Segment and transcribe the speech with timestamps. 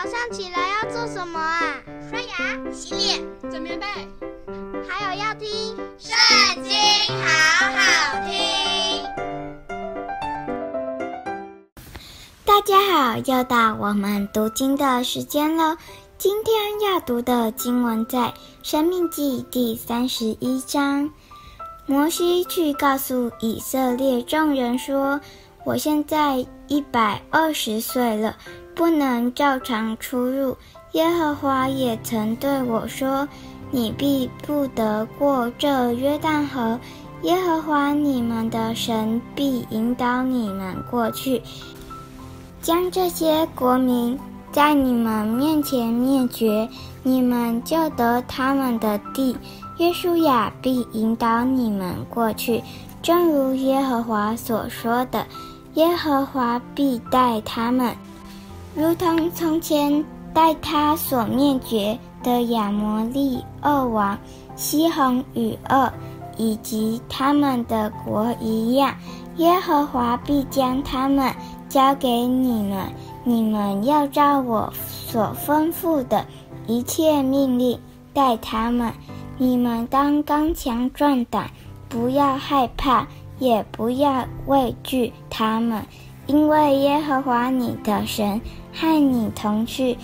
[0.00, 1.74] 早上起来要做什么啊？
[2.08, 3.84] 刷牙、洗脸、整棉被，
[4.88, 5.48] 还有要听
[5.98, 6.72] 《圣经》，
[7.20, 9.02] 好好听。
[12.44, 15.76] 大家好，又到我们读经的时间了。
[16.16, 18.18] 今天要读的经文在
[18.62, 21.10] 《生命记》第三十一章。
[21.86, 25.20] 摩西去告诉以色列众人说
[25.66, 28.36] ：“我现在一百二十岁了。”
[28.78, 30.56] 不能照常出入。
[30.92, 33.26] 耶和华也曾对我说
[33.72, 36.78] ：“你必不得过这约旦河。
[37.22, 41.42] 耶和华你们的神必引导你们过去，
[42.62, 44.16] 将这些国民
[44.52, 46.68] 在你们面前灭绝，
[47.02, 49.36] 你们就得他们的地。
[49.78, 52.62] 约书亚必引导你们过去，
[53.02, 55.26] 正如耶和华所说的，
[55.78, 57.94] 耶和华必待他们。”
[58.74, 60.04] 如同从前
[60.34, 64.18] 待他所灭绝的亚摩利二王
[64.56, 65.88] 西宏与噩，
[66.36, 68.92] 以及他们的国一样，
[69.36, 71.32] 耶和华必将他们
[71.68, 72.92] 交给你们。
[73.22, 74.72] 你们要照我
[75.06, 76.26] 所吩咐的
[76.66, 77.78] 一切命令
[78.12, 78.92] 待他们。
[79.36, 81.48] 你们当刚强壮胆，
[81.88, 83.06] 不要害怕，
[83.38, 85.82] 也不要畏惧他们。
[86.26, 88.40] 因为耶和华你的神
[88.74, 89.96] 和你同去，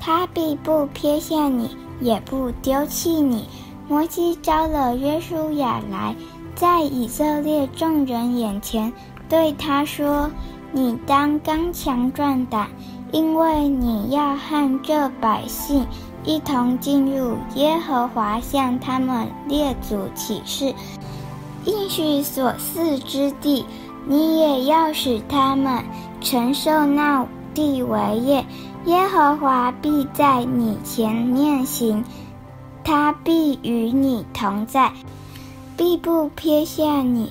[0.00, 3.46] 他必不撇下你，也不丢弃你。
[3.88, 6.16] 摩西招了约书亚来，
[6.54, 8.92] 在以色列众人眼前
[9.28, 10.30] 对他说
[10.72, 12.68] ：“你当刚强壮胆，
[13.12, 15.86] 因为你要和这百姓
[16.24, 20.74] 一同进入耶和华向他们列祖起誓
[21.64, 23.64] 应许所赐之地。”
[24.04, 25.84] 你也要使他们
[26.20, 27.24] 承受那
[27.54, 28.44] 地为业，
[28.86, 32.02] 耶和华必在你前面行，
[32.82, 34.92] 他必与你同在，
[35.76, 37.30] 必不撇下你，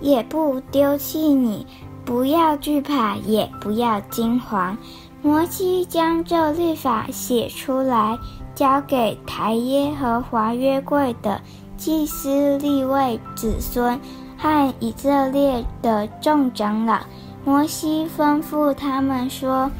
[0.00, 1.66] 也不丢弃你。
[2.04, 4.76] 不要惧怕，也不要惊惶。
[5.22, 8.16] 摩西将这律法写出来，
[8.54, 11.40] 交给抬耶和华约柜的
[11.82, 13.98] 祭司立位子孙。
[14.38, 16.98] 和以色列的众长老，
[17.44, 19.70] 摩西吩咐他们说：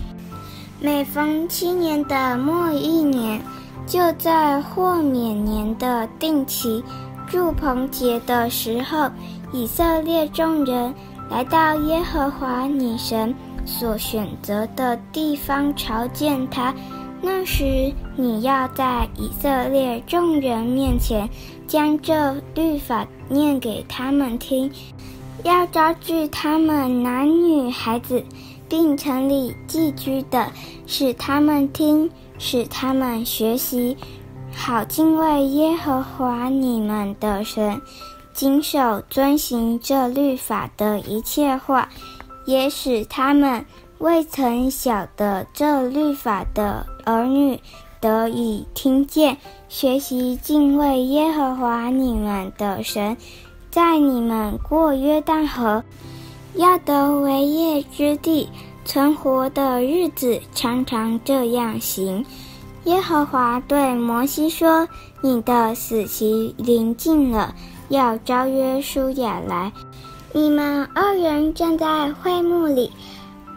[0.80, 3.40] 每逢七年的末一年，
[3.86, 6.84] 就在豁免年的定期
[7.26, 9.10] 住棚节的时候，
[9.52, 10.94] 以色列众人
[11.28, 13.34] 来到耶和华你神
[13.64, 16.72] 所选择的地方朝见他。
[17.24, 21.28] 那时，你要在以色列众人面前
[21.68, 24.68] 将这律法念给他们听，
[25.44, 28.24] 要招聚他们男女孩子，
[28.68, 30.50] 并城里寄居的，
[30.84, 32.10] 使他们听，
[32.40, 33.96] 使他们学习，
[34.52, 37.80] 好敬畏耶和华你们的神，
[38.32, 41.88] 谨守遵行这律法的一切话，
[42.46, 43.64] 也使他们。
[44.02, 47.60] 未曾晓得这律法的儿女
[48.00, 53.16] 得以听见，学习敬畏耶和华你们的神，
[53.70, 55.84] 在你们过约旦河，
[56.56, 58.48] 要得为业之地，
[58.84, 62.26] 存活的日子，常常这样行。
[62.82, 64.88] 耶和华对摩西说
[65.22, 67.54] ：“你的死期临近了，
[67.88, 69.70] 要召约书亚来，
[70.32, 72.90] 你们二人站在会幕里。”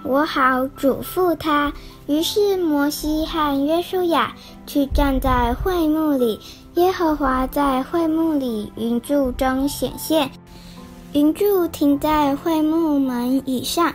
[0.05, 1.73] 我好嘱咐他。
[2.07, 4.33] 于是摩西和约书亚
[4.67, 6.39] 去站在会幕里，
[6.75, 10.29] 耶和华在会幕里云柱中显现，
[11.13, 13.91] 云柱停在会幕门以上。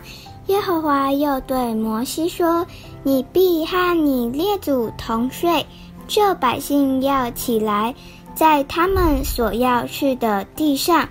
[0.47, 2.65] 耶和华又对摩西说
[3.03, 5.65] ：“你必和你列祖同睡，
[6.07, 7.95] 这百姓要起来，
[8.35, 11.07] 在他们所要去的地上，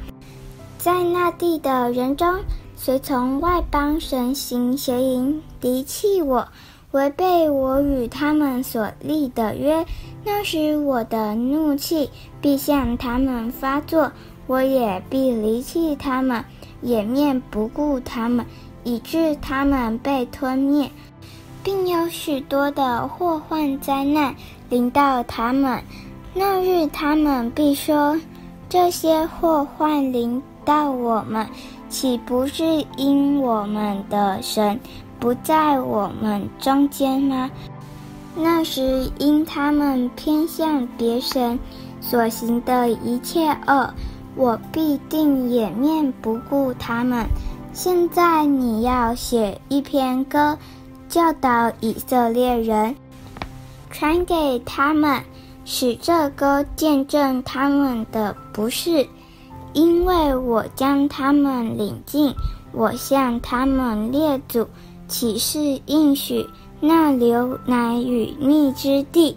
[0.77, 2.39] 在那地的人中。”
[2.83, 6.49] 随从外邦神行邪淫，离弃我，
[6.93, 9.85] 违背我与他们所立的约，
[10.25, 12.09] 那时我的怒气
[12.41, 14.11] 必向他们发作，
[14.47, 16.43] 我也必离弃他们，
[16.81, 18.47] 掩面不顾他们，
[18.83, 20.91] 以致他们被吞灭，
[21.63, 24.35] 并有许多的祸患灾难
[24.71, 25.83] 临到他们。
[26.33, 28.19] 那日他们必说：
[28.71, 31.45] 这些祸患临到我们。
[31.89, 34.79] 岂不是因我们的神
[35.19, 37.51] 不在我们中间吗？
[38.37, 41.59] 那时因他们偏向别神
[42.01, 43.93] 所行的一切恶，
[44.37, 47.27] 我必定掩面不顾他们。
[47.73, 50.57] 现在你要写一篇歌，
[51.09, 52.95] 教导以色列人，
[53.91, 55.21] 传给他们，
[55.65, 59.05] 使这歌见证他们的不是，
[59.73, 62.35] 因为我将他们领进，
[62.73, 64.67] 我向他们列祖
[65.07, 66.47] 起誓应许
[66.81, 69.37] 那流奶与蜜之地，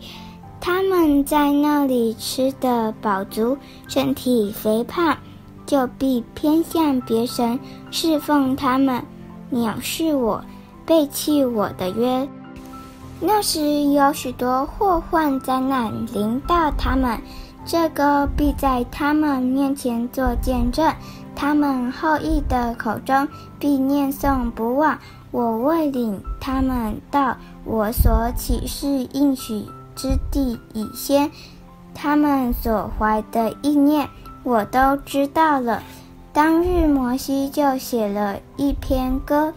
[0.59, 3.57] 他们在那里吃得饱足，
[3.87, 5.17] 身体肥胖，
[5.65, 7.59] 就必偏向别神，
[7.91, 9.03] 侍奉他们，
[9.51, 10.43] 藐视我，
[10.85, 12.27] 背弃我的约。
[13.19, 17.21] 那时有许多祸患灾难临到他们，
[17.65, 20.93] 这个必在他们面前作见证，
[21.35, 23.27] 他们后裔的口中
[23.57, 24.97] 必念诵不忘。
[25.31, 29.65] 我未领他们到我所起誓应许
[29.95, 31.31] 之地以先，
[31.93, 34.07] 他们所怀的意念
[34.43, 35.81] 我都知道了。
[36.31, 39.53] 当日摩西就写了一篇歌，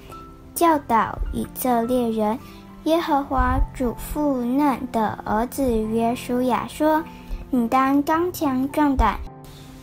[0.55, 2.39] 教导以色列人。
[2.85, 7.03] 耶和华嘱咐嫩的儿子约书亚说
[7.51, 9.19] ：“你当刚强壮胆，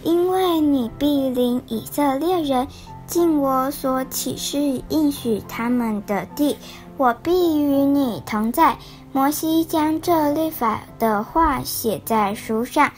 [0.04, 2.68] 因为你必领以色列人
[3.08, 6.58] 进我所启示应许他们的地，
[6.98, 8.78] 我必与你同在。”
[9.14, 12.92] 摩西将这律法的话写在书上，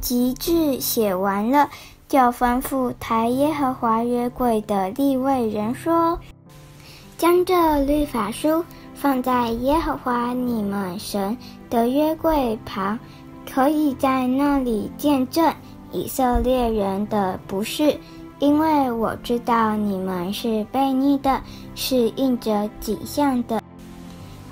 [0.00, 1.70] 及至写完了，
[2.08, 6.18] 就吩咐抬耶和华约柜的利未人说
[7.16, 8.64] ：“将这律法书。”
[8.96, 11.36] 放在耶和华你们神
[11.68, 12.98] 的约柜旁，
[13.52, 15.54] 可以在那里见证
[15.92, 17.98] 以色列人的不是，
[18.38, 21.40] 因为我知道你们是悖逆的，
[21.74, 23.62] 是印着景象的。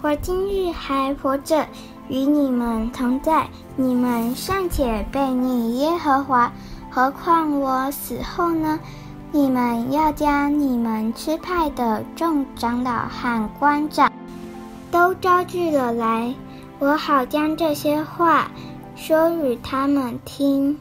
[0.00, 1.66] 我今日还活着，
[2.08, 3.46] 与你们同在，
[3.76, 6.50] 你们尚且悖逆耶和华，
[6.90, 8.78] 何况我死后呢？
[9.32, 14.10] 你们要将你们支派的众长老和官长。
[14.90, 16.32] 都招聚了来，
[16.78, 18.48] 我好将这些话
[18.96, 20.78] 说与他们听，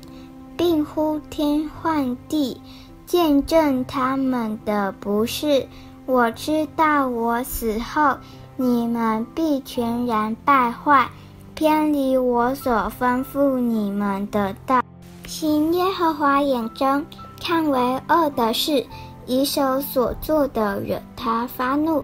[0.56, 2.62] 并呼天唤地，
[3.06, 5.68] 见证他们的不是。
[6.06, 8.18] 我知道我死后，
[8.56, 11.10] 你们必全然败坏，
[11.56, 14.81] 偏离我所吩咐你们的道，
[15.25, 17.06] 行耶和华眼中
[17.42, 17.80] 看为
[18.10, 18.86] 恶的事，
[19.25, 22.04] 以手所做的惹他发怒。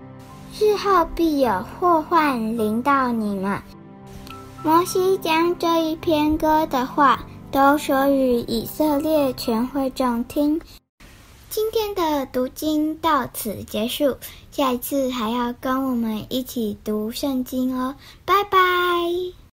[0.60, 3.62] 日后必有祸患临到你们。
[4.62, 10.60] 摩西将这一篇歌的话都说与以色列全会众听。
[11.50, 14.18] 今天的读经到此结束，
[14.52, 17.96] 下一次还要跟我们一起读圣经哦，
[18.26, 18.60] 拜拜。